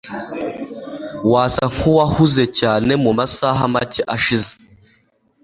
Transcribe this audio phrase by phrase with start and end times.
[1.31, 4.51] Wasa nkuwahuze cyane mumasaha make ashize.